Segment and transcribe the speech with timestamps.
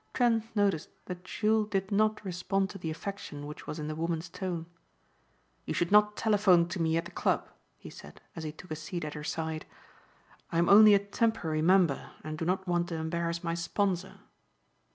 [0.15, 4.29] Trent noticed that Jules did not respond to the affection which was in the woman's
[4.29, 4.65] tone.
[5.67, 8.75] "You should not telephone to me at the club," he said as he took a
[8.75, 9.67] seat at her side.
[10.51, 14.21] "I am only a temporary member and do not want to embarrass my sponsor."